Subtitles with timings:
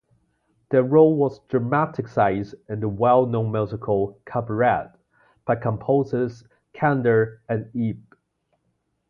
[0.71, 4.87] Their role was dramaticized in the well-known musical "Cabaret",
[5.45, 6.43] by composers
[6.73, 8.17] Kander and Ebb.